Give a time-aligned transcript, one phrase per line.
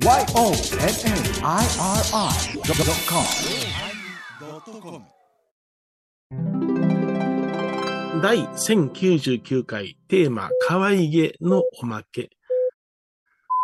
[0.00, 0.62] YONNIRI.com
[8.22, 12.30] 第1099回テーマ、可愛げのおまけ。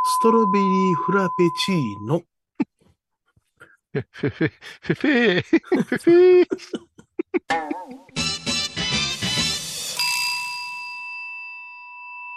[0.04, 1.34] ストロベリーフラペ
[1.66, 2.22] チーノ。
[3.92, 6.46] フェフェ、フェフェ、フェフェ。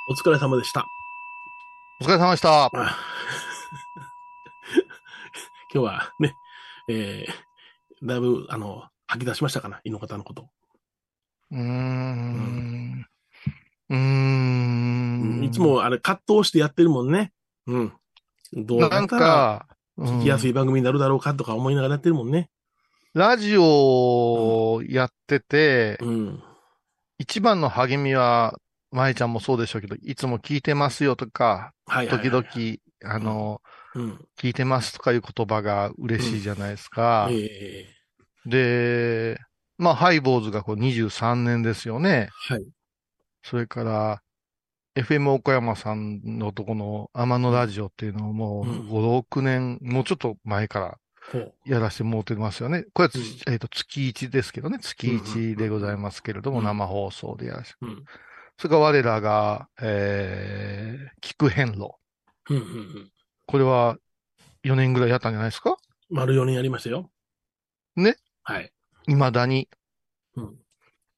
[0.09, 0.85] お疲れ様でした。
[1.99, 2.71] お疲れ様でした。
[3.99, 4.11] あ
[5.73, 6.33] 今日はね、
[6.89, 10.49] えー、だいぶ、あの、吐き出しましたかな、猪方のこと。
[11.51, 13.05] うーん。
[13.89, 15.43] うーん。
[15.43, 17.31] いつもあれ、葛藤してやってるもんね。
[17.67, 17.93] うん。
[18.53, 22.49] どうななんったらか、聞きやすい番組になるだろうかとか思いながらやってるもんね。
[23.13, 26.43] ラジオをやってて、うん。
[27.17, 28.57] 一番の励みは、
[28.91, 32.47] 舞ちゃんもそうでしょうけど、いつも聞いてますよとか、はいはい、時はい。
[32.53, 33.61] 々、あの、
[33.95, 34.25] うん。
[34.37, 37.27] 聞いてますとかいう言葉が嬉しいじゃないですか。
[37.31, 37.87] え
[38.45, 39.39] で、
[39.77, 42.29] まあ、ハイボーズがこう23年ですよね。
[42.49, 42.65] ー、はい。
[43.43, 44.21] それから、
[44.95, 50.97] FM 岡山さんのとこの天野ラジオっていうのをもううん5、6年、もうちょっと前から。
[51.65, 52.85] やらせてもらってますよね。
[52.93, 53.11] これは
[53.47, 54.79] えっと、月1ですけどね。
[54.81, 57.77] 月1でございますけれども、うん生放送でやらせて。
[57.81, 58.05] うん。
[58.57, 61.95] それから我らが、えー、聞く変路。
[62.49, 62.57] うん。
[62.57, 62.63] うん。
[62.63, 62.65] う
[62.99, 63.11] ん。
[63.45, 63.97] これは
[64.63, 65.77] 4年ぐらいやったんじゃないですか？
[66.09, 67.09] 丸4年やりましたよ。
[67.95, 68.15] ね？
[68.43, 68.71] はい。
[69.07, 69.69] 未だに
[70.35, 70.55] うん。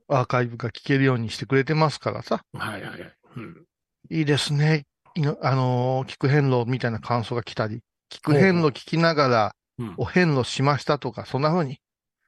[0.08, 2.44] アーカイブが聞けるようにしてくれてますからさ。
[2.54, 3.14] はいはいはい。
[3.38, 3.66] うん。
[4.10, 4.86] いいですね。
[5.42, 9.94] あのー聞く変路みたいな感想が来たり、聞く変路聞きながら、うん。
[9.98, 11.80] お遍路しましたとか、そんな風に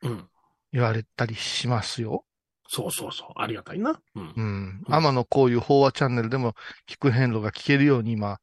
[0.04, 0.30] うん。
[0.74, 2.26] 言われたりしますよ。
[2.68, 3.42] そうそうそう。
[3.42, 4.00] ありがたいな。
[4.16, 4.26] うんう。
[4.26, 4.34] ん。
[4.36, 6.56] うん天野こういう法話チャンネルでも、
[6.88, 8.40] 聞く変路が聞けるように今、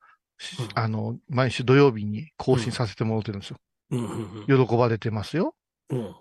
[0.74, 3.58] あの、毎週土曜日に更新させてもらってるんですよ。
[4.46, 5.54] 喜ばれてますよ。
[5.90, 6.14] うん。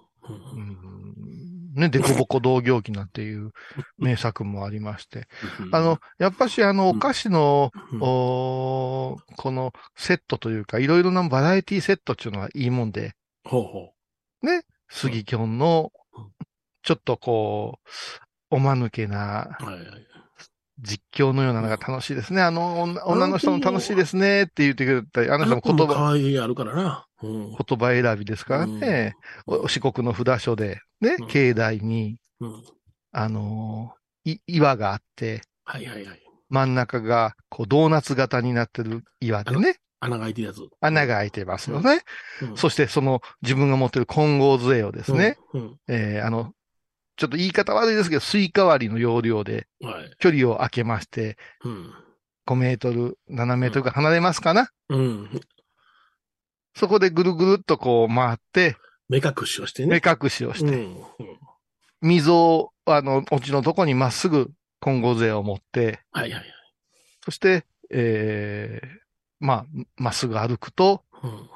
[1.76, 3.52] ね、デコボコ同業記なんていう
[4.00, 5.28] 名作もありまして。
[5.72, 13.94] あの、やっぱしあの、お菓子の、このセットというか、いろいろなバラエティセットっていうのはいいもんで、ほうほ
[14.90, 16.32] 杉きょんのうん、
[16.82, 17.90] ちょっとこう、
[18.50, 19.58] おまぬけな。
[20.80, 22.42] 実況のようなのが楽しいですね。
[22.42, 27.08] あの、女女の人も楽しいですねって言ってくれたり、あの人も言可葉、愛いあるからな。
[27.24, 27.50] うん。
[27.50, 29.16] 言葉選びですからね。
[29.48, 32.64] お四国の札所で、ねうん、境内に、うん。
[33.12, 33.98] あのー
[34.32, 36.22] い岩があって、はいはいはい。
[36.50, 40.60] 真ん中が、こう、ドーナツ型になってる岩でね、穴が開いてるやつ。
[40.82, 42.02] 穴が開いてますよね。
[42.42, 45.38] うんそして、その、自分が持ってる金剛杖をですね、。
[45.54, 45.78] うん。
[45.88, 46.54] えーあの、
[47.18, 50.12] ちょっと言い方悪いですけど、スイカ割りの要領でうんはい。
[50.20, 51.94] 距離を空けまして、うん。
[52.46, 55.42] 5メートル、7メートルが離れますかな、うん。
[56.76, 58.78] そこでぐるぐるっとこう回って、
[59.10, 60.02] 目隠しをして目ね。
[60.06, 60.96] 隠しをして、うん。
[60.96, 61.04] うん
[62.00, 66.44] 溝を、あの、落ちのとこにまっすぐ金剛杖を持って、はいはいはい。
[67.26, 68.88] そして、えー
[69.40, 71.50] まあ、まっすぐ歩くと、うん。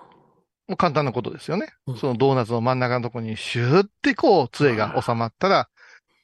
[0.72, 1.68] もう簡単なことですよね。
[1.86, 5.68] うんそのドーナツの真ん中のところにシューってこう、杖が収まったら、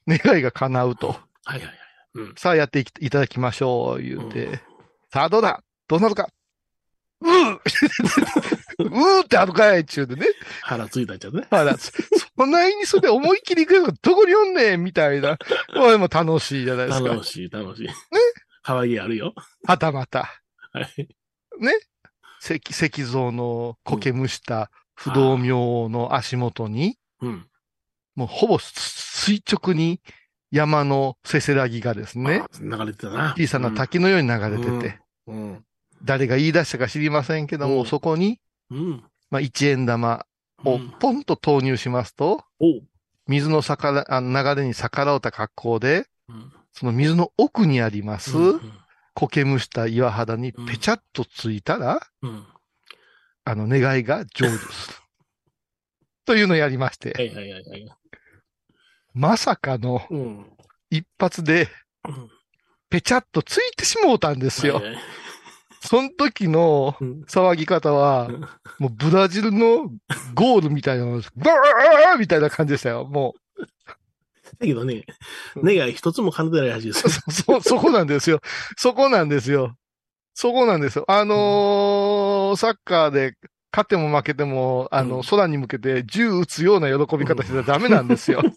[0.07, 1.09] 願いが叶うと。
[1.09, 1.19] はい
[1.49, 1.75] はいはい。
[2.13, 2.35] うん。
[2.37, 4.45] さあやっていきいただきましょう、言うて。
[4.45, 4.59] うん
[5.11, 5.63] さあどうだ？
[5.87, 6.29] どうなるか？
[7.21, 7.59] うー
[8.79, 10.27] うーってあるかいっちゅうでね。
[10.61, 11.47] 腹ついたっちゃうね。
[11.49, 11.91] あら、そ
[12.37, 15.37] そないにそれ思いっきり行くのどこにおんねんみたいな。
[15.75, 17.09] おいも楽しいじゃないですか。
[17.09, 17.87] 楽しい楽しい。
[17.87, 17.93] ね？
[18.63, 19.33] 可愛いあるよ。
[19.65, 20.41] はたまた。
[20.73, 21.07] はい。
[22.41, 27.47] 石、石像の苔むした不動明の足元に、うん。
[28.15, 30.01] もうほぼ垂直に
[30.51, 32.49] 山のせせらぎがですね、あ。
[32.59, 33.33] 流れてたな。
[33.37, 35.63] 小さな滝のように流れてて、うん。
[36.03, 38.39] 誰が言い出したか知りませんけども、うんそこに、
[38.71, 39.03] うん。
[39.29, 40.25] まあ、一円玉
[40.63, 42.43] をうんポンと投入しますと。
[43.27, 46.51] 水の流れに逆らうた格好で、うん。
[46.71, 48.61] その水の奥にあります、うん。
[49.17, 52.45] 苔むした岩肌にぺちゃっとついたら、うん。
[53.45, 54.95] あの願いが成就する。
[56.25, 57.97] というのをやりまして、はいはいはいはい。
[59.13, 60.45] まさかのうん。
[60.91, 61.67] 一発で
[62.07, 62.29] うん
[62.89, 64.75] ぺちゃっとついてしもうたんですよ。
[64.75, 64.97] はいはい
[65.79, 68.41] その時のうん騒ぎ方は、うん
[68.79, 69.89] もうブラジルの
[70.33, 73.05] ゴールみたいなの、バーみたいな感じでしたよ。
[73.05, 73.35] も
[74.59, 75.05] だけどね、
[75.55, 78.41] うん願い一つも叶ってないらしいです う、そ、そ、そこなんですよ。
[78.77, 79.75] そこなんですよ。
[80.33, 81.05] そこなんですよ。
[81.07, 83.33] あのーサッカーで
[83.71, 88.41] 勝っても負けても、あの、うん空に向けて銃撃つような喜び方してたらダメなんですよ。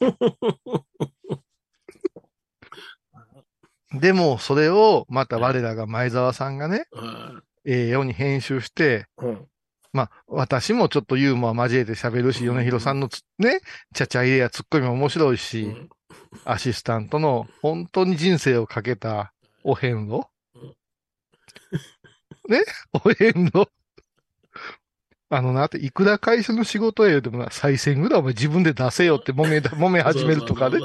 [3.93, 9.47] でも、それを、また我らが前澤さんがね、うんええように編集して、うん。
[9.93, 12.55] まあ、私もちょっとユーモア交えて喋るし、うん。
[12.55, 13.61] 米広さんのつね、
[13.95, 15.89] ちゃちゃ入れやツッコミも面白いし、うん。
[16.45, 19.33] アシスタントの本当に人生をかけた
[19.65, 20.27] お遍路？
[20.55, 22.53] うん。
[22.53, 22.63] ね？
[22.93, 23.69] お遍路？
[25.33, 30.81] あのなって、いくら会社の仕事や言うてもな、再選ぐらいお前自分で出せよって揉め、 揉め始めるとかね。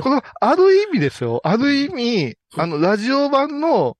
[0.00, 1.40] この、ある意味ですよ。
[1.42, 3.96] ある意味、あの、ラジオ版の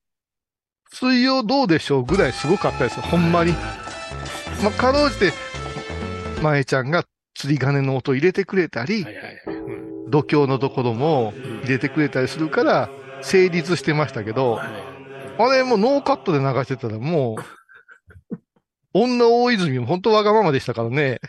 [0.93, 3.01] 水曜どうでしょうぐらいすごかったですよ。
[3.03, 3.53] ほんまに。
[4.63, 5.33] まあ、かろうじて、
[6.41, 7.05] まえちゃんが
[7.35, 9.55] 釣り鐘の音入れてくれたりは、いはいはい。
[9.55, 11.33] うん度胸のところも
[11.63, 12.89] 入れてくれたりするから、
[13.21, 14.67] 成立してましたけど、はい
[15.39, 17.35] あれもうノーカットで流してたらも
[18.31, 18.37] う、
[18.93, 21.19] 女大泉も本当わがままでしたからね。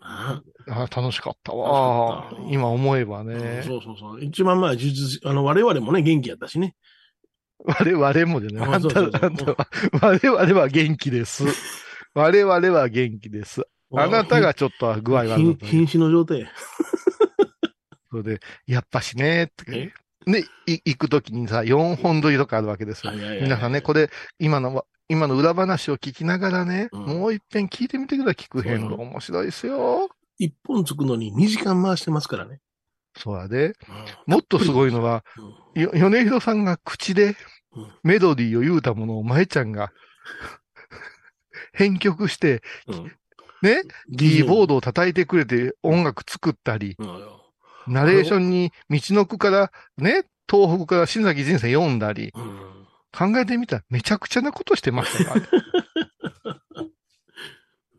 [0.00, 2.32] ああ楽しかった楽わ。
[2.48, 3.62] 今思えばあね。
[3.64, 4.24] そうそうそう。
[4.24, 6.74] 一番まあ、あの、我々もね、元気やったしね。
[7.64, 9.68] 我々もでね、あんた、あそうそうそうあんたは、
[10.00, 11.44] 我々は元気です。
[12.14, 13.62] 我々は元気です。
[13.94, 15.70] あなたがちょっと具合が悪かったね。
[15.70, 16.50] 瀕瀕死の状態。
[18.10, 19.92] それで、やっぱしね、ってえ？
[20.26, 23.12] ね、い行くときにさ、4本撮りとかあるわけですよ。
[23.12, 28.90] 皆さんね、これ、今のは、今の裏話を聞きながらね、うんもう一遍聞いてみてください、聞く変動。
[28.90, 30.08] そう面白いですよ。
[30.38, 32.60] 一本つくのに2時間回してますからね。
[33.16, 33.74] そうやで。
[34.26, 35.24] うんもっとすごいのは、
[35.74, 37.36] うんよ米広さんが口で
[37.74, 39.92] うんメロディーを言うたものを、舞ちゃんが
[41.72, 43.12] 編曲して、うん
[43.62, 43.82] ね、
[44.18, 47.28] キーボードを叩いてくれて音楽作ったり、うん
[47.88, 52.72] ナレーションに道の区から、ね、東北から新崎人生読んだり、うん
[53.14, 55.42] 考えてみたらめちゃくちゃなことしてました ね。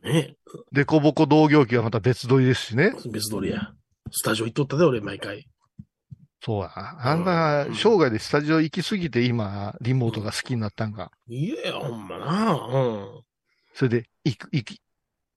[0.04, 0.36] ね
[0.72, 2.94] でこぼこ同業機はまた別撮りですしね。
[3.12, 3.74] 別撮りや。
[4.12, 5.48] スタジオ行っとったで、俺、毎回。
[6.44, 6.72] そうや。
[6.76, 11.12] あんたうん、生涯でスタジオ行きすぎて今、リモートが好きになったんか。
[11.28, 12.54] いや、ほんまな。
[12.54, 12.88] う
[13.20, 13.22] ん。
[13.74, 14.82] それで、行く、行き、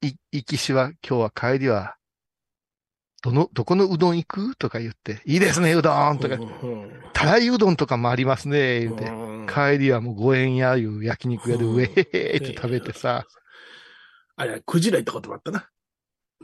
[0.03, 1.97] い行きしは、今日は帰りは、
[3.23, 9.05] どの、どこのうどん行くとか言って、いいですね、うどんとかう、んたらいうどんとかもありますね、言うて。
[9.05, 13.25] うん帰りはもう五円屋いう焼肉屋でうんウェヘヘって食べてさ、
[14.35, 15.69] あれ、クジラ行ったこともあったな。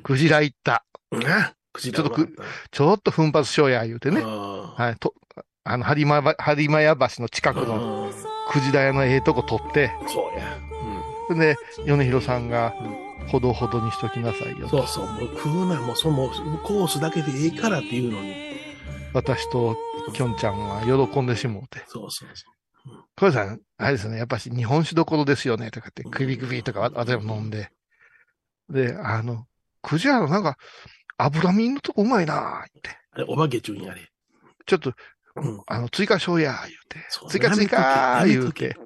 [0.02, 0.84] クジラ行った。
[1.10, 1.18] な。
[1.20, 2.36] クジラちょっとく
[2.70, 4.22] ちょっと奮発しようや、言うてね。
[4.24, 5.14] あはい、と、
[5.64, 8.12] あの、播磨ば、播磨屋橋の近ーくのうん
[8.50, 10.58] クジラ屋のええとこ取って、そうや。
[11.28, 12.74] それで、米広さんが
[13.26, 14.68] う、ほどほどにしときなさいよ。
[14.68, 15.06] そうそう。
[15.06, 16.28] もう食うな、もうその
[16.58, 18.52] コースだけでええからっていうのに。
[19.14, 19.76] 私と
[20.12, 21.84] きょんちゃんは喜んでしもうて。
[21.86, 22.46] そうそうそ
[23.16, 27.70] 小林さん、あれですね、やっぱし日本酒どころですよね、とかって、クビクビとかわ私も飲んで。
[28.68, 29.46] で、あの、
[29.82, 30.56] クジラのなんか、
[31.18, 32.90] 脂身のとこうまいなぁ、って。
[32.90, 32.92] う。
[33.12, 34.00] あれ、お化け中にあれ。
[34.66, 34.92] ちょっと、
[35.36, 35.62] うん。
[35.66, 37.04] あの、追加しようや、言うて。
[37.08, 38.76] そう追加追加言うて。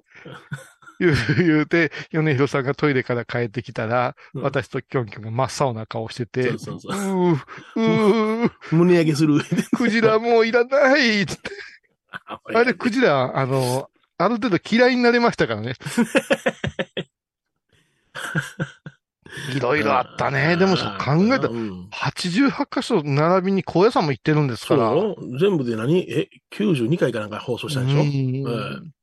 [0.99, 9.41] 言う言うて、米広さんがトイレから帰ってきたら、うん私とキョンキョンが真っ青な顔してて、そうそうそううー、うー、胸上げする。
[9.77, 11.51] クジラもういらないっつって。
[12.27, 15.75] あ あれ、クジラ、あの、ある程度嫌いになれましたからね。
[19.55, 20.57] いろいろあったね。
[20.57, 21.89] でもそう考えたら、うん。
[21.93, 24.93] 88箇所並びに高野山も行ってるんですから。
[25.39, 25.99] 全部で何？
[26.11, 28.01] え、92回かなんか放送したんでしょ？
[28.01, 28.07] うん。
[28.87, 28.97] え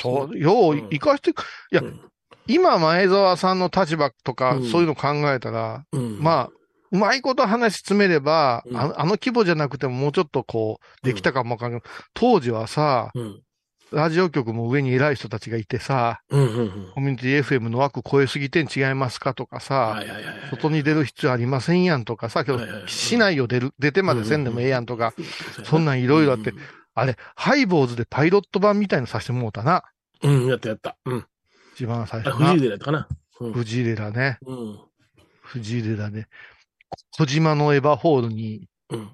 [0.00, 0.88] そう、よう、うん。
[0.90, 1.34] 生かして、い
[1.72, 2.00] やうん。
[2.46, 4.68] 今、前澤さんの立場とか、うん。
[4.68, 6.18] そういうの考えたら、うん。
[6.20, 6.50] まあ、
[6.90, 8.76] うまいこと話詰めれば、うん。
[8.76, 11.82] あのあの規模じゃなくてももうちょっとこう、できたかもわかんない。
[12.14, 13.42] 当時はさ、うん。
[13.90, 16.92] ラジオ局も上に偉い人たちがいてさ、うんうんうん。
[16.94, 20.34] コミュニティ FM の枠超えすぎてん違いますかとかさ、はいはいはいはい。
[20.50, 25.14] 外に出る必要ありませんやんとかさ、けどはいはいはい市内を出る、出てまでせんでもええやんとか、
[25.58, 26.58] うん、そんなんいろいろあってうん
[26.94, 29.84] あれ、ハイボーズでパイロット版みたいのさせてもうたな。
[30.24, 30.96] うん、やったやった。
[31.04, 31.26] うん。
[31.74, 32.60] 一番最あ、初な藤井。
[32.62, 33.08] 寺やったかな。
[33.40, 33.52] うん。
[33.52, 34.38] 藤井寺ね。
[34.44, 34.80] うん。
[35.42, 36.26] 藤井寺ね。
[37.12, 39.10] 小島のエヴァホールにうん。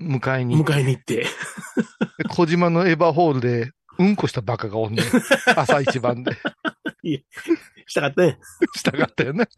[0.00, 1.26] 迎えに行って迎えに行って。
[2.30, 5.06] 小島のエヴァホールで、うんこしたバカがおんねん。
[5.56, 6.32] 朝一番で。
[7.86, 8.38] したかったね。
[8.76, 9.48] したかったよね。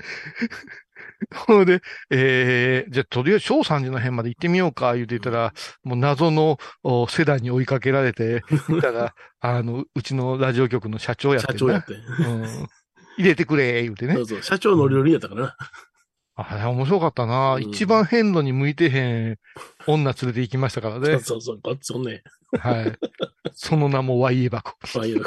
[1.34, 5.52] ほんで、えー、じゃあ、とりあえず、小三時の辺まで行ってみようか、言うてたら、
[5.84, 11.58] もう謎のおセダンに追いかけられて、見たら、 あの、うちのラジオ局の社長やってね。
[11.58, 11.94] 社長やって。
[11.94, 12.68] うん。
[13.18, 14.20] 入れてくれ、言うてねそ。
[14.22, 14.42] うそう。
[14.42, 15.56] 社長ノリノリやったからな。
[16.36, 19.38] あれ、面白かったな、うん一番変路に向いてへん
[19.86, 21.20] 女連れて行きましたからそねう。
[21.20, 21.60] そうそう。
[21.60, 22.22] こっちそんね。
[22.58, 22.98] はい。
[23.52, 24.72] その名もワイエバコ。
[24.98, 25.20] ああいう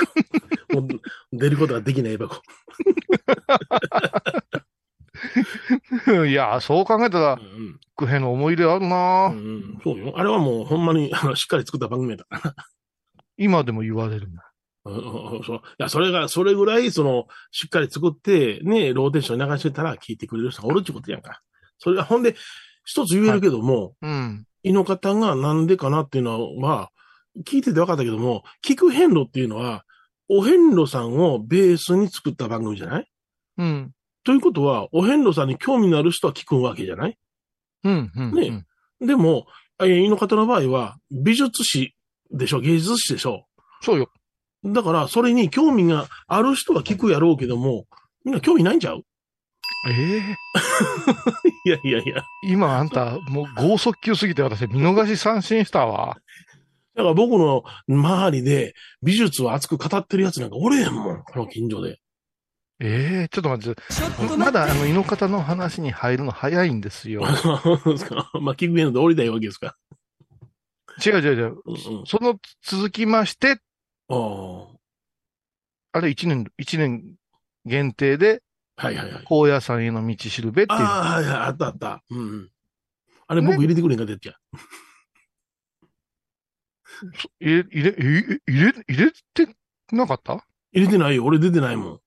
[0.73, 0.87] もう
[1.31, 2.41] 出ることができないエバコ。
[6.25, 9.37] いや、そう考えたらう、んクヘの思い出あるな、うん。
[9.37, 9.79] うん。
[9.83, 10.13] そうよ。
[10.15, 12.55] あれはもうほんまに、あの、しっかり作った番組やったからな。
[13.37, 14.51] 今でも言われるんだ。
[14.85, 21.41] うんうんうんそういや、それが、それぐらい、その、しっかり作って、ね、ローテーション流してたら聞いてくれる人がおるってことやんか。
[21.77, 22.35] それが、ほんで、
[22.83, 24.45] 一つ言えるけども、うん。
[24.63, 26.89] 胃の方がなんでかなっていうのは、
[27.45, 29.83] 聞いてて分かったけども、聞く遍路っていうのは、
[30.29, 33.07] お遍路さんをベースに作った番組じゃない？
[33.57, 33.91] うん。
[34.23, 37.17] ということは、お遍路さんに興味のある人は聞くわけじゃない？
[37.83, 38.11] うん。
[38.15, 38.33] うん。
[38.33, 38.65] ね
[39.01, 39.47] でも、
[39.81, 41.95] えー、胃の方の場合は、美術史
[42.31, 43.45] でしょ、芸術史でしょ？
[43.81, 44.09] そうよ。
[44.63, 47.85] だから、それに興味がある人は聞くやろうけども、
[48.23, 49.03] みんな興味ないんちゃう？
[49.89, 50.19] ええ
[51.65, 52.23] いやいやいや。
[52.43, 56.15] 今あんた、もう剛速球すぎて私見逃し三振したわ。
[56.95, 61.99] だから僕の周りで美術を熱く語ってる奴なんかおれへんもん、この近所で。
[62.79, 63.81] ええちょっと待って。
[64.37, 67.25] まだあの、胃の方の話に入るの早いんですよ。
[67.37, 69.77] そうですかまあ、聞く遍路で降りたいわけですか。
[71.03, 71.61] 違う違う違う。
[71.65, 72.05] うんうん。
[72.05, 73.59] その続きまして、
[74.09, 74.67] ああ。
[75.93, 77.15] あれ一年、一年
[77.65, 78.41] 限定で、
[78.75, 79.23] はいはいはい。
[79.25, 80.79] 高野山への道しるべっていう。
[80.79, 82.03] ああ、はいはい、あったあった。
[82.09, 82.49] うんうん。
[83.27, 84.33] あれね僕入れてくれんかってやつや。
[87.39, 89.55] 入れ、入れ、入れ、入れ、て
[89.91, 90.45] なかった？
[90.71, 91.25] 入れてないよ。
[91.25, 91.99] 俺出てないもん。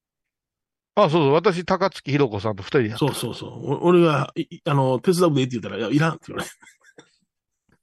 [0.96, 1.32] あ、そうそう。
[1.32, 3.06] 私、高槻ひろ子さんと二人でやった。
[3.06, 3.74] そうそうそう。
[3.74, 4.32] お俺が、
[4.64, 6.54] あの、手伝うでって言ったら、いや、いらんって言われて。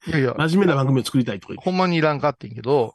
[0.07, 1.69] いやいや、真面目な番組を作りたいとか言って。
[1.69, 2.93] ほんまにいらんかってんけど、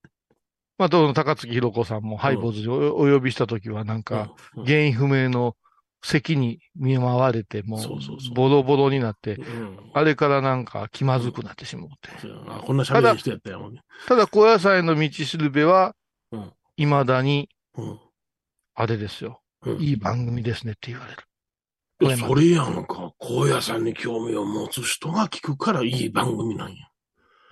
[0.78, 5.56] まあ、どの高槻ひろ子さんもハイボーズにおお呼びしたときは、なんか、うん、原因不明の
[6.02, 7.98] 咳に見舞われて、もそう
[8.34, 9.78] ボロボロになって、うん。
[9.92, 12.10] あれからなんか気まずくなってしまって。
[12.20, 13.70] そうやなこんな喋れる人やったよ。
[14.06, 15.94] ただ、高野菜の道しるべは
[16.32, 18.00] うん、未だに、うん。
[18.74, 19.42] あれですよ。
[19.66, 22.16] うんいい番組ですねって言われる。
[22.16, 23.12] それやんか。
[23.18, 26.74] 高野山に興味を持つ人が聞くからいい番組なんや。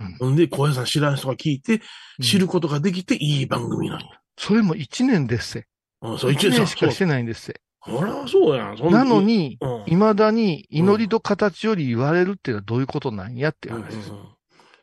[0.00, 1.82] うんほんで、高野山知らん人が聞いて、
[2.22, 4.06] 知ることができていい番組なんや。
[4.38, 5.66] それも一年ですせ。
[6.00, 7.60] うん、そう、一一年そう年しかしてないんですせ。
[7.88, 8.90] そりゃそうやん。
[8.90, 9.85] なの、に、うん。
[9.87, 14.12] 未だに祈りと形より言われるっていうのはどういうことなんやっていううんうんうん話です。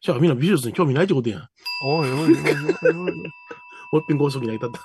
[0.02, 1.50] じゃあみんな美術に興味ないってことやん。
[1.86, 2.94] おいおいおいおいおい。
[2.94, 4.82] もう一遍高速になったった。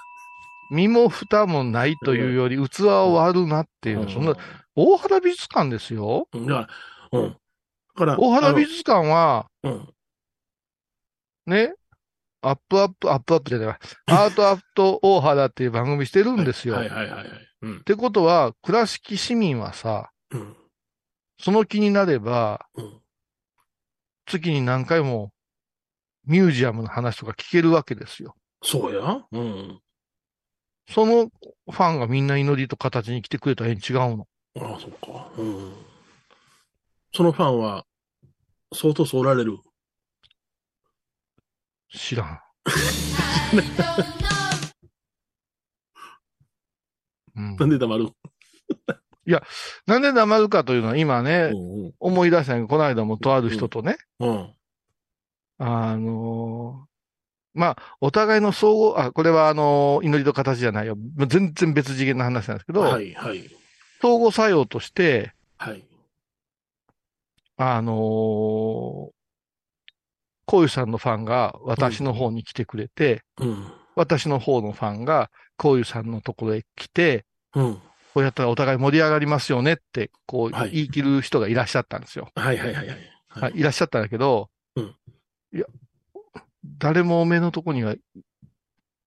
[0.70, 4.36] 身も蓋もないというより器を割るなっていうのは、そんな、
[4.76, 6.28] 大原美術館ですよ。
[6.32, 6.46] うん。
[6.46, 6.68] だか
[7.12, 7.30] ら、うん。
[7.30, 7.36] だ
[7.96, 9.88] から、大原美術館は、うん。
[11.46, 11.74] ね、
[12.42, 13.78] アップアップ、アップアップじゃないわ。
[14.06, 16.74] アートアット大原っていう番組してるんですよ。
[16.74, 17.49] はいっはいはいはい。
[17.62, 17.82] うん。
[17.84, 20.56] てことは、倉敷市民はさ、うん。
[21.38, 23.00] その気になれば、うん。
[24.26, 25.32] 月に何回も
[26.26, 28.36] ミュージアムの話とか聞けるわけですよ。
[28.62, 29.24] そうや。
[29.32, 29.80] うん。
[30.88, 34.26] そのファンがみんな祈りと形に来てくれたらえ違うの。
[34.58, 35.30] ああ、そっか。
[35.36, 35.72] うん。
[37.14, 37.84] そのファンは、
[38.74, 39.58] 相当そうおられる。
[41.92, 42.40] 知らん。
[47.40, 48.08] うんなんで黙る
[49.86, 54.54] なんで黙るかというのは今ね、うん思い出したこの間もとある人とね、うん。
[55.58, 56.90] あのー
[57.52, 60.96] まあ、お互いの相互、あ、これはあのー祈りと形じゃないよ。
[61.26, 63.44] 全然別次元の話なんですけど、はいはい。
[64.00, 65.84] 相互作用として、はい。
[67.56, 69.12] あのー、こ
[70.52, 73.72] ういうさんのファンが私の方に来てくれて、うん。
[73.96, 77.74] 私の方のファンがこういうさんのところへ来て、うん。
[78.12, 82.28] こうやったらお互い盛り上がりますよねって、こうはい言い切る人がいらっしゃったんですよ。
[82.34, 82.98] はいはいはいはい。
[83.28, 84.94] はい、いらっしゃったんだけど、うん
[85.52, 85.64] いや、
[86.64, 87.94] 誰もおめえのとこには、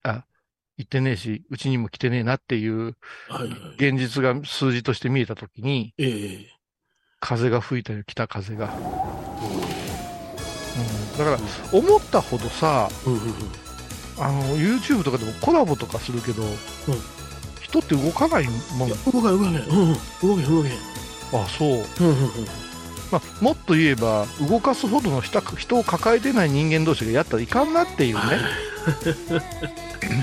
[0.04, 0.26] あ、
[0.78, 2.96] 行ってねえし、うちにも来てねえなっていう
[3.30, 3.50] はいはい。
[3.76, 6.54] 現実が数字として見えたときに、ええ
[7.20, 8.74] 風が吹いたよ、北風が。
[8.76, 8.78] う
[11.16, 11.38] ん、だから、
[11.72, 13.32] 思ったほどさ、うんうんうん。
[14.20, 16.44] あの、YouTube とかでもコラボとかするけど、
[17.74, 18.90] 人って動かないもん。
[18.90, 19.70] 動かへん動かへん。
[19.70, 19.96] うんうん。
[20.22, 20.76] 動けへん動けへん。
[21.34, 21.70] あ、そう。
[21.70, 22.46] うんうんうん。
[23.12, 28.44] まあ、もっと言えば、動かすほどの人人を抱えてない人間同士がやったらいかんなっていうはいね、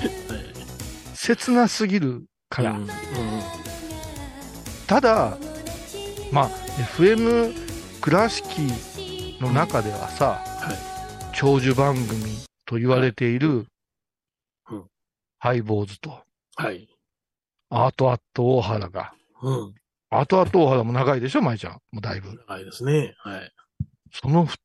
[1.15, 2.73] 切なすぎるから。
[2.73, 2.89] うんうん
[4.87, 5.39] ただ、
[6.33, 6.51] まあ、
[6.97, 7.55] FM
[8.01, 8.73] 倉敷
[9.41, 10.73] の中ではさ、は
[11.33, 11.37] い。
[11.37, 13.67] 長寿番組と言われている、
[14.69, 14.85] うん
[15.39, 16.25] ハイボーズと、
[16.57, 16.89] はい。
[17.71, 19.75] アートアット大原が、うん。
[20.11, 21.73] アートアット大原も長いでしょ、舞ちゃん。
[21.93, 22.35] もうだいぶ。
[22.49, 23.15] 長いですね。
[23.19, 23.53] はい。
[24.13, 24.57] そのふ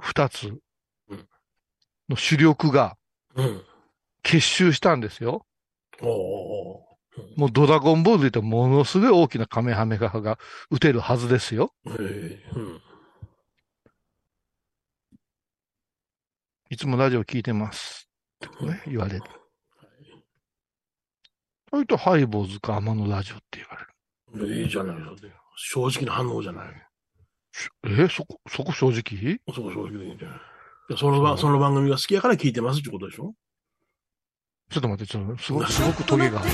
[0.00, 0.48] 二つ
[1.08, 1.28] うん
[2.08, 2.96] の主力が
[3.34, 3.64] うん。
[4.22, 5.46] 結集したんですよ。
[6.00, 6.98] おお
[7.36, 10.38] もうドラゴンボールで言ったらものすごい大きなカメハメハが
[10.70, 11.72] 撃てるはずですよ。
[11.86, 11.92] ー。
[11.92, 12.82] ええうん。
[16.70, 18.08] いつもラジオ聞いてます。
[18.62, 19.22] ね、言われる。
[21.74, 23.76] それとハイボーズか天野ラジオって言わ
[24.38, 24.62] れる。
[24.62, 25.10] いいじゃないの。
[25.56, 26.68] 正直な反応じゃない。
[27.50, 29.40] しえ、そこ、そこ正直？
[29.52, 30.96] そこ正直でいいんじゃない？
[30.96, 33.34] その番、その番組が好きやから聞いてますってことでしょ？
[34.70, 36.50] ちょっと待って、ちょっと、すごすごくトゲがある。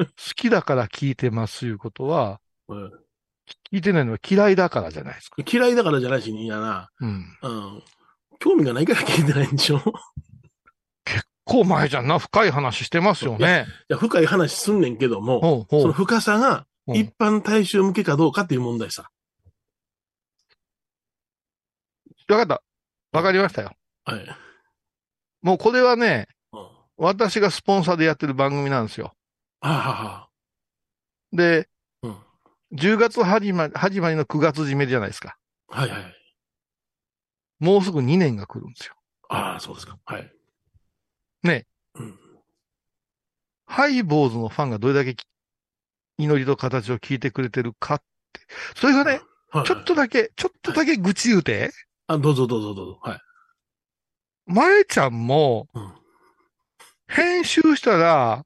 [0.00, 2.90] 好きだから聞いてますいうことは、うん
[3.70, 5.42] 聞いてないのは嫌いだからじゃないですか。
[5.46, 6.88] 嫌いだからじゃないし、いやな。
[6.98, 7.10] うん。
[7.42, 7.82] うん。
[8.38, 9.82] 興味がないから聞いてないんでしょ？
[11.48, 13.66] いこう前じゃんな、深い話してますよね。
[13.88, 15.66] や、深い話すんねんけども。
[15.70, 19.10] その深さがうん一般大衆向けかどうかっていう問題さ。
[22.28, 22.62] わかった。
[23.12, 23.72] わかりましたよ。
[24.04, 24.26] はい。
[25.42, 26.60] もうこれはね、うん。
[26.60, 29.14] は私がスポンサーでやってる番組なんですよ。
[29.60, 30.28] あ、はあは
[31.32, 31.68] で、
[32.02, 32.16] あ、うん。
[32.76, 35.36] 10月始まり、始まりの9月締めじゃないですか。
[35.68, 36.14] はいはい。
[37.58, 38.94] もうすぐ2年が来るんですよ。
[39.28, 39.98] ああ、そうですか。
[40.06, 40.32] はい。
[41.42, 41.66] ね。
[41.94, 42.18] うん。
[43.66, 45.24] ハイボーズのファンがどれだけき
[46.18, 48.02] 祈りと形を聞いてくれてるかっ
[48.32, 48.40] て。
[48.76, 49.64] それがね、はい。
[49.64, 51.70] ちょっとだけ、ちょっとだけ愚痴言うて、
[52.06, 53.00] あ、どうぞどうぞどうぞ。
[53.02, 53.20] はい。
[54.46, 55.92] まえちゃんも、うん。
[57.06, 58.44] 編集したら、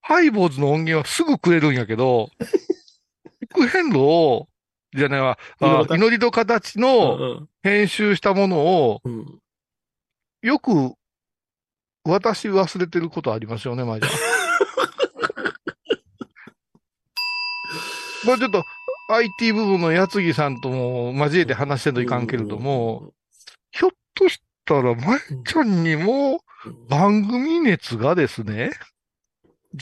[0.00, 2.30] ハイボーズの音源はすぐくれるんやけど、
[3.52, 4.48] 副変動を、
[4.96, 9.00] じゃないわ、あ祈り祈りと形うのん編集したものを。
[10.42, 10.94] よく、
[12.10, 14.10] 私忘れてることありますよね、まえちゃん。
[18.26, 18.64] これちょっと、
[19.14, 23.12] IT 部分のやつぎさんとも交えて話してんといかんけれども、
[23.72, 28.70] ひょっとしたら、まえちゃんにも、うん、番組熱がですね、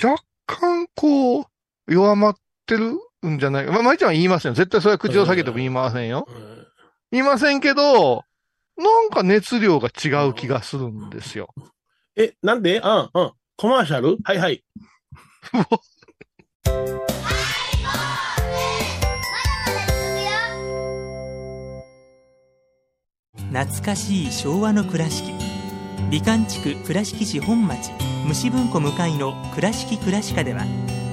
[0.03, 1.45] 若干こう、
[1.89, 2.93] 弱まってる
[3.27, 3.67] んじゃない？
[3.67, 3.73] か。
[3.73, 4.55] まあ、まいちゃんは言いませんよ。
[4.55, 6.27] 絶対それは口を下げても言いませんよ。
[6.29, 6.59] うん
[7.11, 8.23] 言いませんけど、
[8.77, 11.49] なんか熱量が違う気がするんですよ。
[12.21, 12.79] え、なんで？
[12.79, 13.33] うん、うん。
[13.57, 14.19] コマーシャル？
[14.25, 14.65] はいはい。
[23.53, 25.33] 懐かしい昭和の倉敷。
[26.11, 27.93] 美観地区倉敷市本町。
[28.27, 30.65] 虫文庫向かいの「倉敷倉歯科」では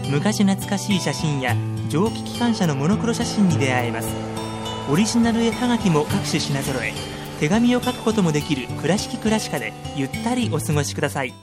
[0.09, 1.55] 昔懐かしい写真や
[1.87, 4.09] 蒸気機関車のモノクロ写真に出会えます。
[4.91, 6.93] オリジナル絵はがきも各種品揃え。
[7.39, 11.33] 手紙を書くこともできる「倉敷倉歯科」でゆったりお過ごしください。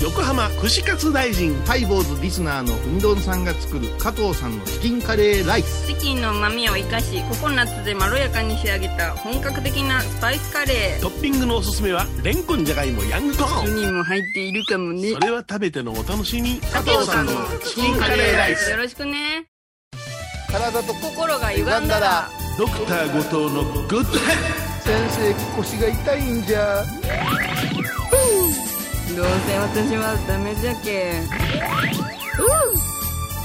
[0.00, 1.54] 横浜串カツ大臣。
[1.66, 5.86] ハイボーズリスナーのうみどんさんが作る加藤さんのチキンカレーライス。
[5.86, 11.00] チキンの旨味を生かしココナッツでまろやかに仕上げた本格的なスパイスカレー。
[11.00, 13.76] トッピングのおすすめは、レンコンじゃがいもヤングコーン。
[13.76, 15.12] にも入っているかもね。
[15.12, 16.60] それは食べてのお楽しみ。
[16.72, 17.32] 加藤さんの
[17.64, 18.70] チキンカレーライス。
[18.72, 19.46] よろしくね。
[20.50, 22.28] 体と心が歪んだら。
[22.58, 26.84] ドクター後藤のグッドヘッ先生腰が痛いんじゃ。
[29.16, 31.14] どうせ私はダメじゃけ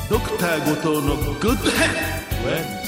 [0.09, 2.79] ドドクター後藤のグッドヘッ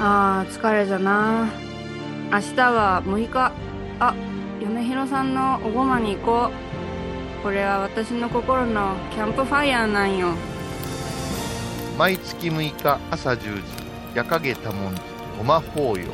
[0.00, 1.48] あー疲れじゃな。
[2.30, 3.52] 明日は6日。
[4.00, 4.14] あ
[4.60, 7.42] 嫁ひろさんのおごまに行こう。
[7.42, 10.34] これは私の心のキャンプファイヤーなんよ
[12.02, 13.62] 毎月6日朝10時
[14.16, 15.00] 夜影多文字
[15.38, 16.04] ごま法要。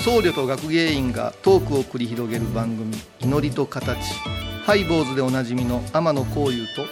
[0.00, 3.96] 僧侶と学芸員がトークを繰り広げる番組「祈りと形」
[4.66, 6.84] ハイボーズでおなじみの天野幸雄と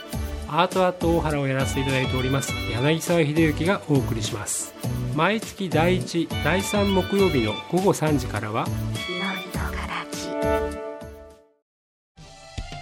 [0.49, 4.73] アートアート大原をやらせていただいております柳沢秀幸がお送りします。
[5.15, 8.67] 毎月第1第3木曜日の午後3時からは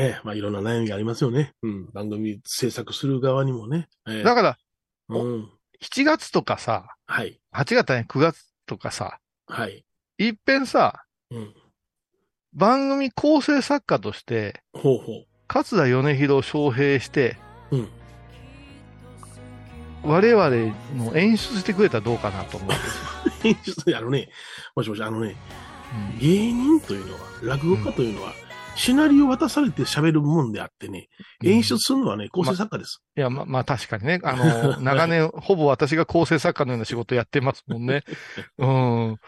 [0.00, 1.52] ねえ、まあいろんな悩みがありますよね。
[1.62, 1.90] うん。
[1.92, 3.88] 番組制作する側にもね。
[4.08, 4.58] ええだから、
[5.10, 5.50] うん。
[5.82, 7.38] 7月とかさ、はい。
[7.54, 9.84] 8月ね、9月とかさ、はい。
[10.16, 11.54] いっぺんさ、うん。
[12.54, 17.36] 番組構成作家として、ほうほ勝田米広を招聘して、
[17.70, 17.76] う。
[17.76, 17.88] うん。
[20.02, 20.48] 我々
[20.96, 23.52] の演出してくれたらどうかなと思うんですよ。
[23.52, 24.30] 編集あのね、
[24.74, 25.36] もしもし、あのね、
[26.18, 28.32] 芸人というのは、落語家というのは、
[28.80, 31.10] シナリオ渡されて喋るもんであってね、
[31.44, 33.02] 演出するのはね、構成作家です。
[33.14, 34.20] いや、ま、まあ確かにね。
[34.24, 38.04] あの、 長年、ほぼ私が構成作家のような仕事やってますもんね。
[38.56, 39.18] うん。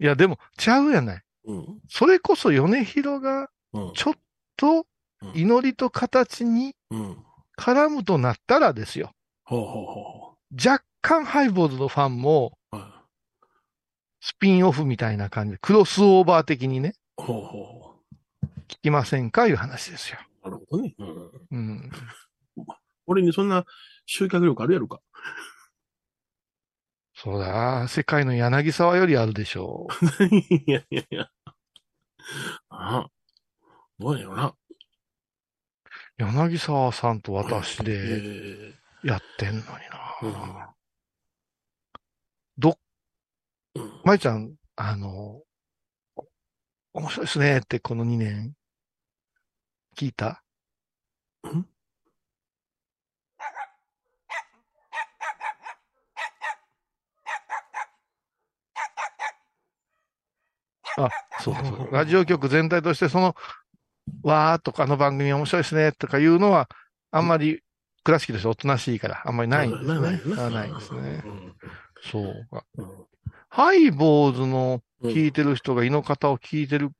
[0.00, 1.22] いや、でも、ちゃうやない。
[1.44, 1.78] うん。
[1.90, 3.92] それこそ米広が、うん。
[3.92, 4.14] ちょっ
[4.56, 4.86] と、
[5.34, 7.18] 祈りと形にうん。
[7.58, 9.12] 絡むとなったらですよ。
[9.44, 12.56] ほうほうほ若干ハイボーズのファンも、
[14.22, 17.22] スピンオフみたいな感じで、クロスオーバー的にね、い。
[17.22, 17.75] ほうほうほ
[18.68, 20.18] 聞きませんかいう話ですよ。
[20.44, 20.50] う。
[20.50, 20.94] なるほどね。
[20.98, 21.30] うん。
[21.50, 21.90] うん。
[23.06, 23.64] 俺にそんな
[24.06, 25.00] 集客力あるやろか？
[27.14, 29.86] そうだ、世界の柳沢よりあるでしょ
[30.66, 31.30] いやいやいや。
[32.68, 33.10] ああ。
[33.98, 34.46] どうやろな。
[34.48, 34.56] う。
[36.18, 39.66] 柳沢さんと私でえやってんのに
[40.22, 40.74] えな。
[42.58, 42.78] ど、
[43.74, 44.00] うん。
[44.04, 45.42] 舞ちゃん、あの、
[46.96, 48.54] 面白いですねってこの2年、
[49.98, 50.42] 聞いた？
[51.46, 51.66] ん？
[60.96, 61.10] あ、
[61.42, 61.84] そうかそうか。
[61.92, 63.36] ラジオ局全体としてその、
[64.22, 66.66] わーとかあの番組面白いですねとかいうのは、
[67.10, 67.62] あんまり
[68.04, 70.20] 倉敷としておとなしいから、あんまりないんですね。
[70.38, 71.22] あないですね。
[72.10, 72.64] そうか。
[73.56, 73.64] うん。
[73.64, 76.90] ハイボーズのうん聞いてる人が胃の方を聞いてる、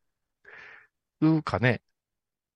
[1.42, 1.80] かね。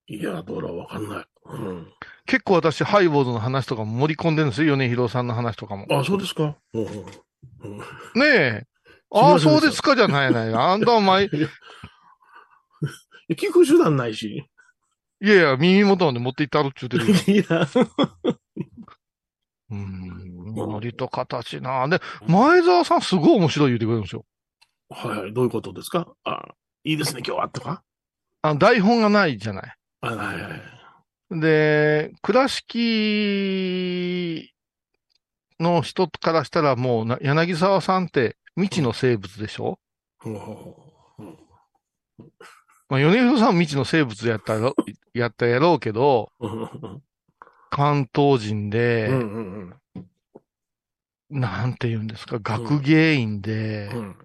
[0.07, 1.25] いや、どうだわかんない。
[1.45, 1.91] うん。
[2.27, 4.75] 結構私、ハイボーズの話とかも盛り込んでるんですよ。
[4.75, 5.87] 米広さんの話とかも。
[5.89, 6.55] あ、そうですか。
[6.73, 6.87] うんうん。
[6.89, 6.93] うん
[8.15, 8.65] ねえ。
[9.13, 10.53] ああ、そうですかじゃないやない。
[10.53, 11.25] あんたお前、
[13.31, 14.45] 聞く手段ないし。
[15.19, 17.41] やいや、耳元まで持っていったるって言ってるよ。
[17.41, 17.67] いや、
[19.71, 20.53] うーん。
[20.53, 21.87] ノと形な。
[21.87, 24.25] で、前澤さんすごい面白い言うてくれるんですよ。
[24.89, 26.13] はいはい、どういうことですか？
[26.25, 26.49] あ、
[26.83, 27.83] いいですね、今日は、とか？
[28.41, 29.73] あ台本がないじゃない。
[30.01, 30.49] あ、はいは
[31.37, 31.39] い。
[31.39, 34.51] で、倉敷
[35.59, 39.79] の人からしたらもうな、柳沢さんって未知の生物でしょ？
[40.19, 40.75] ほ
[41.17, 41.37] うん
[42.89, 44.75] まあ、米広さんは未知の生物やったろ、
[45.13, 47.01] やったやろうけど、うん
[47.71, 49.73] 関東人うで、んうん
[51.29, 54.17] なんて言うんですか、学芸員で、うん。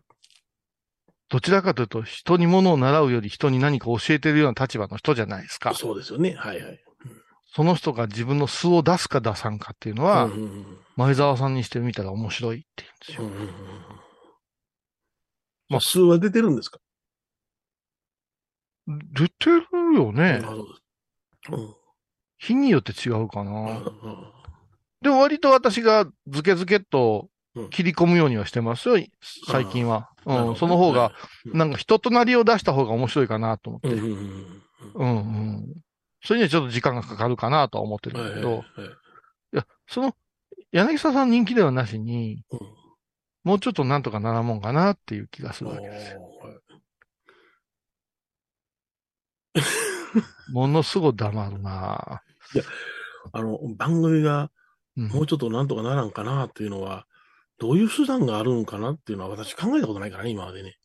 [1.29, 5.73] どちらかというと人に物を習うより人に何か教えてるような立場の人じゃないですか。
[5.75, 6.35] そうですよね。
[6.35, 6.81] はいはい。
[7.55, 13.45] その人が自分の素を出すか出さんかっていうのは、うんうん前澤さんにしてみたら面白いって言うんですよ。
[13.45, 13.51] うんうんうん
[15.69, 16.79] まあ、数は出てるんですか？
[18.87, 20.39] 出てるよね。
[20.39, 20.65] なるほど
[21.51, 21.75] うん
[22.47, 23.81] 日によって違うかうんな。
[25.03, 27.29] でも割と私がズケズケっと
[27.71, 28.97] 切り込むようにはしてますよ、
[29.49, 30.11] 最近は。
[30.25, 31.13] うん、その方が、
[31.45, 33.89] うんなんか人となりを出した方が面白いかなと思って。
[33.89, 34.63] うんうん、
[34.95, 35.21] うんう
[35.61, 35.75] ん。
[36.25, 38.17] それにはちょっと時間がかかるかなとは思ってうん。
[38.17, 38.65] るんだけど、はい
[39.53, 40.15] や、その、
[40.73, 42.59] 柳沢さん人気ではなしに、うん
[43.47, 46.21] もうちょっとなんとかならんもんかなっていう気がするわけですよ。
[50.53, 52.23] ものすごい黙るな
[53.33, 54.51] あの、番組が
[54.97, 57.07] うんもうちょっとなんとかならんかなっていうのは、
[57.59, 60.77] どういう手段があるんかなっていうのは私考えたことないからね、今までね。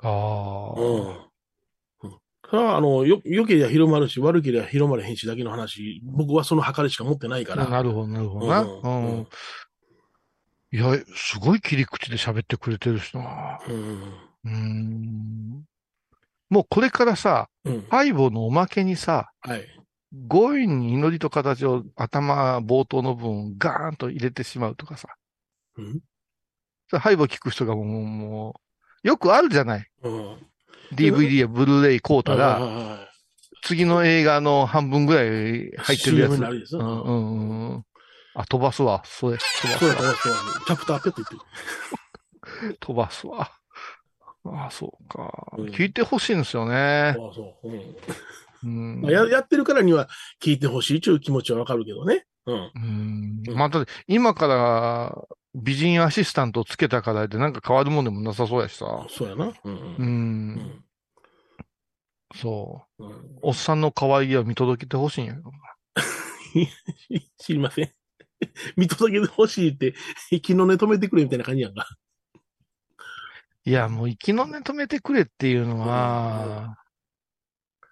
[0.00, 0.80] ああ。
[0.80, 1.08] うん。
[1.08, 2.18] うん。
[2.48, 7.68] それは、あの、よ、良ければ広まるし、悪ければ広まれへんしだけの話、僕はその計りしか持ってないから。
[7.68, 8.62] なるほど、なるほどな。
[8.62, 9.18] ううんん。
[9.18, 9.28] うん
[10.72, 10.84] いや、
[11.16, 13.58] すごい切り口で喋ってくれてるしな。
[13.68, 14.02] うん。
[14.44, 15.64] うーん。
[16.48, 17.86] もうこれからさ、うん。
[17.90, 19.66] ハイボのおまけにさ、はい。
[20.28, 25.08] 強引に祈りと形を頭冒頭の分ガーンと入れてしまうとかさ。
[25.76, 26.00] うん？
[26.88, 28.60] それハイボ聞く人がもう、も
[29.04, 29.86] う、よくあるじゃない？
[30.02, 30.36] うん。
[30.92, 33.08] DVD やブルーレイ買うたら、ら、
[33.62, 36.32] 次の映画の半分ぐらい入ってるやつ。
[36.32, 37.84] になるですようんうんうん。
[38.34, 39.02] あ、飛ばすわ。
[39.04, 40.14] それ、飛ばすそうだ、わ。
[40.14, 43.52] そうだ、チャプターペット言って飛ばすわ。
[44.46, 45.32] あ あ、そうか。
[45.56, 47.12] うん聞いてほしいんですよね。
[47.16, 47.68] そうそう。
[47.68, 47.80] うん
[48.64, 49.26] うんまあや。
[49.26, 50.08] やってるからには
[50.42, 52.26] 聞いてほしいという気持ちはわかるけどね。
[52.46, 52.72] うん。
[52.74, 53.56] うん。
[53.56, 59.06] また、今から美人アシスタントをつけたからでなんか変わるもんでもなさそうやしさ。
[59.08, 59.52] そうやな。
[59.64, 59.74] うん。
[59.74, 59.96] う。
[59.98, 60.84] うんん。
[62.34, 63.04] そう。
[63.04, 65.50] うんおっさんの可愛げを見届けてほしいんやけど。
[67.38, 67.92] 知りません。
[68.76, 69.94] 見届けてほしいって、
[70.30, 71.88] 息の根止めてくれみたいな感じやんか。
[73.64, 76.76] いや、もう息の根止めてくれっていうのは、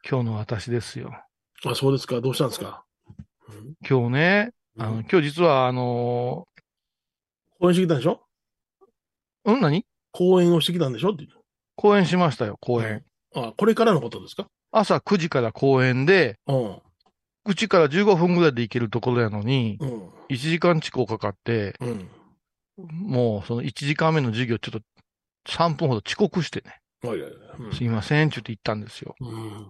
[0.09, 1.13] 今日の私ですよ。
[1.65, 2.21] あ、そうですか。
[2.21, 2.85] どうしたんですか？
[3.89, 6.47] 今日ね、うんあの、今日実はあの
[7.59, 8.21] 講演してきたんでしょ？
[9.45, 9.85] うん、何？
[10.13, 11.13] 講演をしてきたんでしょ？
[11.13, 11.27] って
[11.77, 13.05] 講演しましたよ、講演。
[13.35, 14.47] あ、これからのことですか？
[14.71, 16.83] 朝9時から公園で、うん。
[17.47, 20.09] うちから15分ぐらいで行けるところやのに、うん。
[20.29, 22.11] 1時間遅刻かかって、うん。
[22.77, 24.81] もうその1時間目の授業ちょっと
[25.53, 27.75] 3分ほど遅刻してね、はいはいはい。
[27.75, 29.15] すいません、ちょっと行ったんですよ。
[29.21, 29.67] うん。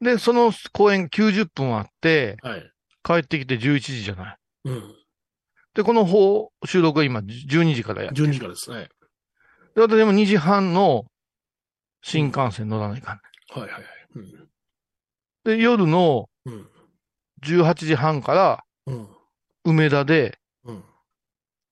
[0.00, 2.70] で、その公演90分あって、はい。
[3.02, 4.36] 帰ってきて11時じゃない。
[4.64, 4.94] うん。
[5.74, 8.88] で、この方、収録が今12時からやって12時からですね。
[9.74, 11.04] で、私も2時半の
[12.02, 13.82] 新幹線乗らないかんねはいはいはい。
[14.16, 14.48] うん。
[15.44, 16.66] で、夜のうん。
[17.42, 19.08] 18時半からうん。
[19.64, 20.84] 梅田で、うん。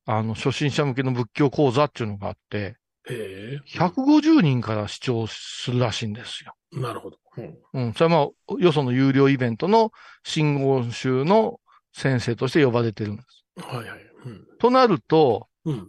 [0.07, 2.77] あの、初心者向けの仏教講座っていうのがあって、
[3.11, 3.59] へえ。
[3.67, 6.55] 150人から視聴するらしいんですよ。
[6.73, 7.19] なるほど。
[7.37, 7.59] うん。
[7.75, 7.93] うん。
[7.95, 11.61] それはまあ、よその有料イベントの真言宗の
[11.93, 13.45] 先生として呼ばれてるんです。
[13.57, 13.99] はいはい。
[14.27, 14.47] うん。
[14.59, 15.89] となると、うん。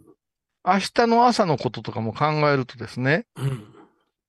[0.64, 3.74] 明日の朝のこととかも考えるとですね、うん。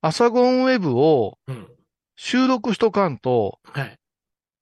[0.02, 1.68] 朝ゴンウェブをうん。
[2.16, 3.98] 収録しとかんと、はい。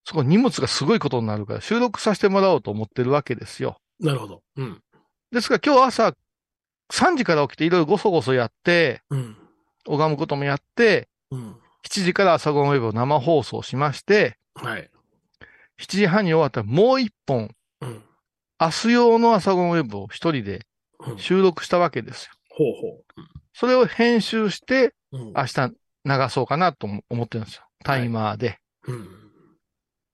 [0.05, 3.77] そこ荷物がすごいことになるから収録させてもらおうと思ってるわけですよ。
[3.99, 4.41] なるほど。
[4.55, 4.81] うん。
[5.31, 6.15] ですから今日朝
[6.91, 9.37] 3時から起きていろいろごそごそやって、うん。
[9.85, 11.55] 拝むこともやって、うん。
[11.85, 14.89] 7時から朝ゴンウェブを生放送しまして、はい。
[15.79, 18.03] 7時半に終わったらもう一本、うん。
[18.59, 20.65] 明日用の朝ゴンウェブを一人で
[20.99, 22.31] うん収録したわけですよ。
[22.49, 23.03] ほうほ
[23.53, 25.17] それを編集してう。
[25.17, 25.33] うん。
[25.33, 25.71] 明日
[26.05, 27.63] 流そうかなと思ってるんですよ。
[27.83, 28.59] タイマーで。
[28.87, 29.07] うん。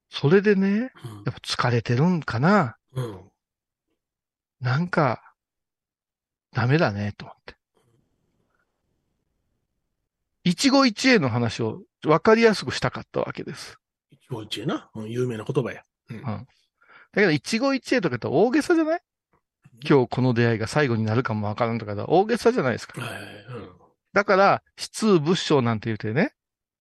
[0.09, 0.89] それでね、やっ
[1.25, 3.31] ぱ疲れてるんかなうん。
[4.61, 5.33] なんか、
[6.53, 7.54] ダメだね、と思って。
[10.45, 13.79] 一期一会の話を分かりやすくしたかったわけです。
[14.11, 14.89] 一期一会な？
[14.93, 15.09] うん。
[15.09, 15.81] 有名な言葉や。
[16.11, 16.21] うん。
[16.21, 16.45] だ
[17.15, 18.99] けど、一期一会とかって大げさじゃない？
[19.89, 23.01] 今日この出会いが最後になるかもわからんとかだ大げさじゃないですか。
[23.01, 23.11] はい。
[23.11, 23.69] うん。
[24.13, 26.33] だから、質仏性なんて言うてね、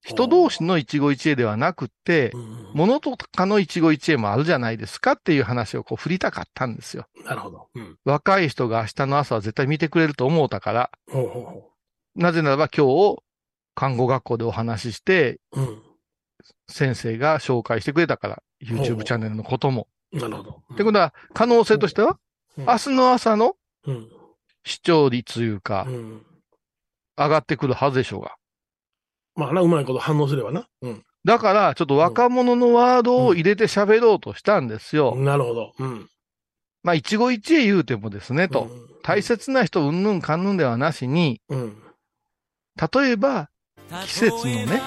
[0.02, 2.70] 人同士の一期一会ではなくって、うん。
[2.74, 7.06] 物とかの一期一会もあるじゃないですかっていう話をこう振りたかったんですよ。
[7.24, 7.68] なるほど。
[7.74, 7.96] うん。
[8.04, 11.70] 若い人が明日の朝は絶対見てくれると思うたから、ほうほうほ
[12.14, 13.23] なぜならば今日、
[13.74, 15.60] 看護学校でお話しして、う。
[15.60, 15.82] うん。
[16.68, 19.88] 先生が紹介してくれたから、YouTube チャンネルのことも。
[20.12, 20.62] なるほど。
[20.72, 22.16] ってことは、可能性としては、うん
[22.56, 24.08] 明日の朝のうん。
[24.64, 26.22] 視聴率いうかう、ん。
[27.16, 28.36] 上がってくるはずでしょうが。
[29.34, 30.68] まあな、うまいこと反応すればな。
[30.82, 31.04] うん。
[31.24, 35.16] だから、ちょっと若者のワードを入れて喋ろうとしたんですよ。
[35.16, 35.72] なるほど。
[35.78, 36.08] うん。
[36.84, 38.68] まあ、一期一会言うてもですね、と。
[39.02, 41.82] 大切な人うんぬんかんぬんではなしに、うん。
[42.76, 43.50] 例えば、
[44.06, 44.80] 季節のね、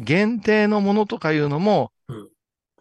[0.00, 2.28] 限定のものとかいうのもうん、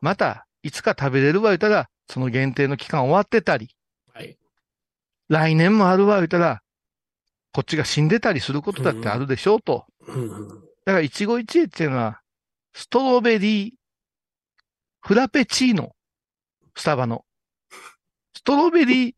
[0.02, 3.70] また、いつか食べれるわ言ったら、その限定の期間終わってたり、
[4.14, 4.38] はい。
[5.30, 6.62] 来年もあるわ言ったら、
[7.52, 9.86] こっちが死んでたりすることだってあるでしょうと。
[10.08, 10.48] うん。
[10.50, 10.54] だ
[10.86, 12.22] から、一期一会っていうのは、
[12.74, 13.72] ストロベリー、
[15.02, 15.96] フラペチーノ、
[16.76, 17.26] スタバの。
[18.36, 19.16] ストロベリー、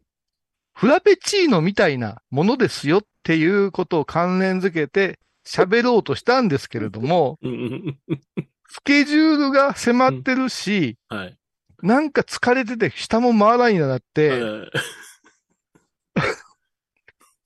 [0.74, 7.98] フラペチーノみたいなものですよっていうことを関連づけて喋ろうとしたんですけれども、うん。
[8.70, 11.38] スケジュールが迫ってるし、はい。
[11.82, 14.66] なんか疲れてて下も回らんようになって、えー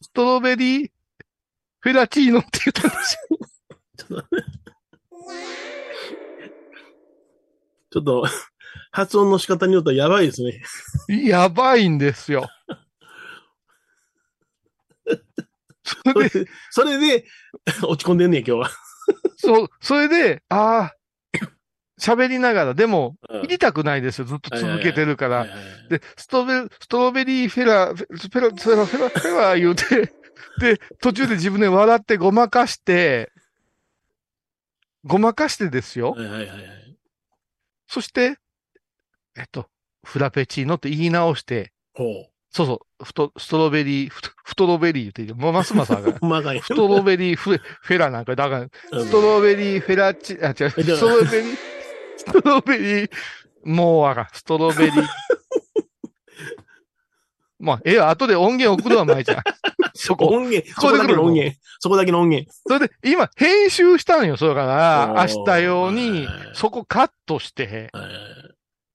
[0.02, 0.92] ストロベリー、
[1.80, 3.40] フェラチーノって言ったんですよ。
[7.92, 8.26] ちょっと、
[8.92, 10.62] 発音の仕方によってはやばいですね。
[11.10, 12.48] やばいんですよ。
[16.72, 17.26] それで、
[17.88, 18.72] 落ち込んでんねん、今日は。
[19.38, 20.96] そう、それで、ああ、
[22.00, 24.26] 喋りながら、でも、うん入りたくないですよ。
[24.26, 25.50] ずっと続けてるかはい
[25.90, 26.00] ら。
[26.00, 30.12] で、ストロベ、ストロベリーフェラ、フェフェラ、フェラ、フェラ、フェラ言うて、
[30.60, 33.32] で、途中で自分で笑ってごまかして、
[35.04, 36.12] ごまかしてですよ。
[36.12, 36.98] はいはいはいはい。
[37.88, 38.38] そして、
[39.38, 39.70] えっと、
[40.04, 46.18] フラペチーノって言い直して、ほそうそう、フト、ストロベリー、フトフトロベリー言って言うもうますますあかんう。
[46.26, 46.62] まがい。
[46.62, 51.58] ストロベリーフェフェラなんか、だから、ストロベリーフェラチ、あ、違う、ストロベリー、
[52.16, 53.10] ストロベリー、
[53.66, 55.04] もうあかん、ストロベリー。
[57.60, 59.44] まあ、ええわ、後で音源送るわ、舞ちゃん。
[59.94, 60.28] そこ。
[60.28, 61.58] 音源、そこだけの音源。
[61.80, 62.50] そこだけの音源。
[62.66, 68.06] それで、今、編集したんよ、それから、明日用にはい、そこカットして、はい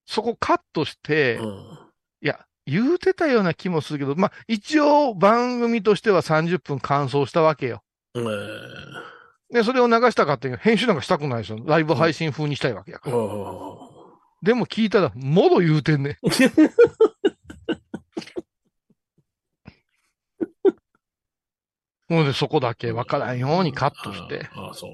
[0.07, 1.79] そこカットして、うん
[2.23, 7.83] いや、言うてたような気もするけど、まあ、一応番組としては30分完走したわけよ。
[8.15, 9.11] えー
[9.53, 11.59] で、それを流したかって、編集なんかしたくないですよ。
[11.67, 13.17] ライブ配信風にしたいわけやから。
[13.17, 13.91] お
[14.43, 16.17] でも聞いたら、もろ言うてんねん。
[22.09, 24.49] ほんで、そこだけわからんようにカットして。
[24.55, 24.93] ああ、そう。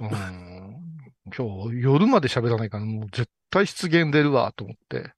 [0.00, 0.10] うん。
[1.36, 5.12] 今日夜まで喋らないから、もう絶対失言出るわ、と思って。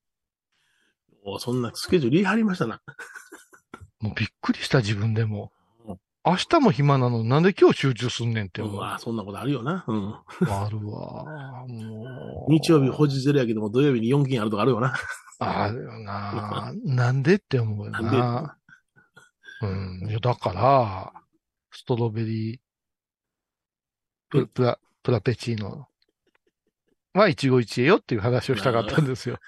[1.25, 2.81] おそんなスケジュール言い張りましたな。
[4.01, 5.51] もうびっくりした自分でも。
[6.27, 8.77] 明日も暇なのになんで今日集中すんねんって思う。
[8.77, 9.85] まあ、そんなことあるよな。
[9.87, 10.15] うん。
[10.51, 11.65] あるわ。
[11.69, 12.51] もう。
[12.53, 14.95] 日曜日保持ゼロやけども、土曜日に4件あるとかあるよな。
[15.39, 16.73] あるよな。
[16.85, 18.17] なんでって思うよなんで？
[18.19, 18.57] な。
[19.63, 20.09] うん。
[20.09, 21.13] いや、だから、
[21.73, 22.61] ストロベリー、
[24.31, 25.89] ププラ、プラペチーノ
[27.13, 29.39] は一期一会よっていう話をしたかったんですよ。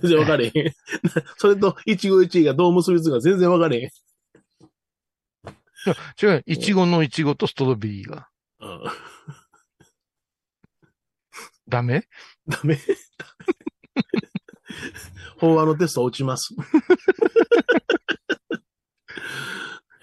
[0.00, 0.72] 全然分かれへん。
[1.38, 3.90] それと、一期一会がどう結びつくか全然分かれへん。
[6.20, 8.28] 違う、いちごのいちごとストロベリーが。
[8.60, 8.82] うん。
[11.68, 12.06] ダメ？
[12.46, 12.78] ダメ？
[15.38, 16.54] 法話のテスト落ちます。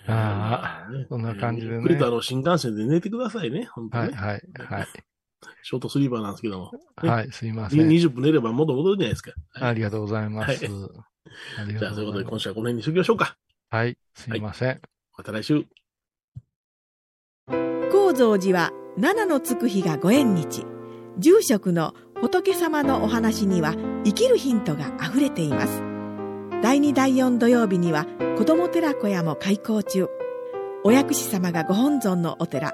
[0.07, 3.65] ああねそんな感じでねゆっくりとあの、新幹線で寝てくださいね。
[3.65, 4.15] 本当はい、ね。
[4.15, 4.87] はい、はい。
[5.63, 6.71] ショートスリーパーなんですけども。
[7.03, 7.87] ねはい、すいません。
[7.87, 9.31] 20分寝れば元戻るじゃないですか。
[9.53, 10.59] ありがとうございます。
[10.59, 10.69] じゃ
[11.59, 13.37] あ、がということで今週はこの辺にしときましょうか。
[13.69, 14.81] はい、すいません。
[15.17, 15.65] また来週。
[17.91, 20.65] 高蔵寺は七のつく日がご縁日
[21.17, 25.81] 住職の仏様のお話には生きるヒントがあふれています
[26.61, 28.05] 第2第4土曜日には
[28.37, 30.07] 子ども寺小屋も開校中
[30.83, 32.73] お薬師様がご本尊のお寺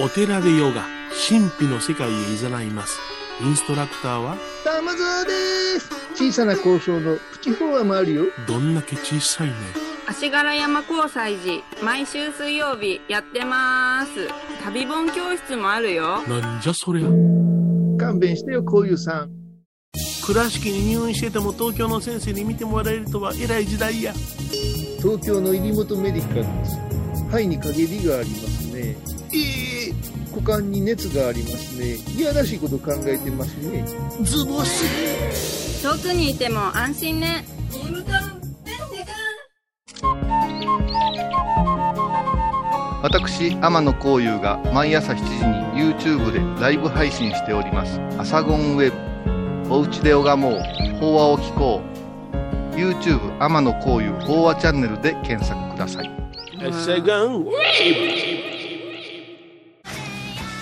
[0.00, 0.86] お寺でヨガ、
[1.28, 2.12] 神秘の世界へ
[2.62, 2.98] 誘います。
[3.42, 5.32] インストラクターは、玉沢で
[5.80, 9.54] す小さな交渉のプチフォアもあるよどんだけ小さいね。
[10.06, 14.28] 足柄山交際時毎週水曜日やってます
[14.62, 17.08] 旅本教室もあるよなんじゃそりゃ。
[17.98, 19.30] 勘弁してよこういうさん
[20.26, 24.12] 倉敷に入院してても東京の先生に見てもらえるとは偉い時代や。
[24.98, 26.76] 東京の入本メディカルです
[27.30, 28.71] 肺に陰りがあります
[30.44, 31.94] 股間に熱がありますね。
[32.16, 33.84] いやらしいこと考えてますね。
[34.22, 37.44] ズボス遠くにいても安心ね。
[43.04, 45.22] 私天野幸雄が毎朝7時
[45.76, 48.96] に YouTube でライブ配信しております「アサゴンウェブ」
[49.72, 50.60] 「おうちで拝もう。
[51.00, 51.80] 法話を聞こ
[52.72, 56.10] う」YouTube 天野幸雄法話チャンネルで検索ください。
[56.70, 57.44] セガン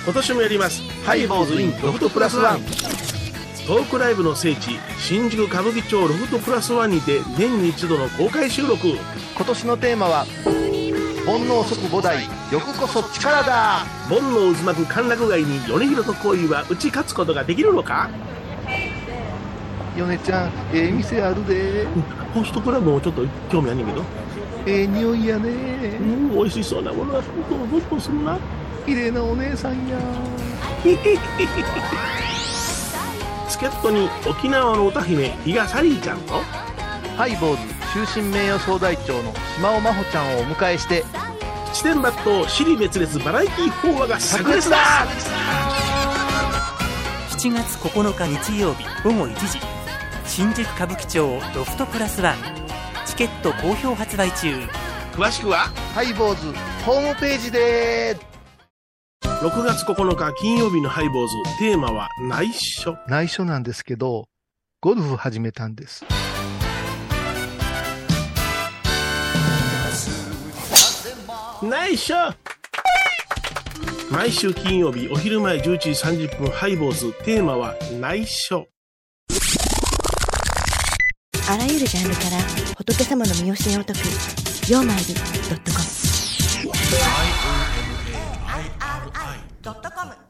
[0.05, 0.83] 今年もやります。
[1.05, 2.61] ハイボーズインロフトプラスワン。
[3.67, 8.89] トークライブの聖地新宿歌舞伎町ロフトプラスワンにて年に一度の公開収録。
[9.37, 10.27] 今年のテーマは
[11.27, 13.87] 「煩悩即菩提欲こそ力だ。
[14.09, 18.09] 煩悩渦巻く歓楽街に米広と恋は打ち勝つことができるのか」
[19.97, 21.87] 米ちゃんええ店あるで。
[22.35, 24.03] ホストクラブもちょっと興味あんねんけど
[24.65, 25.51] ええ匂いやね
[26.01, 28.39] うん美味しそうなものがどんどんどんするな
[28.87, 29.99] 綺麗なお姉さんや。
[33.49, 36.43] 助っ人に沖縄の歌姫比嘉サリーちゃんと？
[37.16, 41.05] ハイボーズ終身名誉総代長の島尾真帆ちゃんをお迎えして
[41.75, 45.07] 七点抜刀尻滅裂バラエティー法話が炸裂だ。
[47.31, 49.61] 7月9日日曜日午後1時。
[50.27, 52.37] 新宿歌舞伎町ロフトプラスワン。
[53.07, 54.55] チケット好評発売中。
[55.12, 55.71] 詳しくは？
[55.95, 56.53] ハイボーズ
[56.87, 58.16] ホームページで
[59.40, 62.94] 6月9日金曜日のハイボーズテーマは内緒。
[63.09, 64.29] 内緒なんですけど、
[64.83, 66.05] ゴルフ始めたんです。
[71.62, 72.14] 内緒。
[74.11, 78.67] 毎週金曜日お昼前11時30分ハイボーズテーマは内緒。
[81.48, 82.37] あらゆるジャンルから
[82.77, 84.00] 仏様の身教えを解く
[84.71, 85.21] 「曜マイルド
[85.56, 85.85] ットコム」
[89.63, 90.29] ドットコム。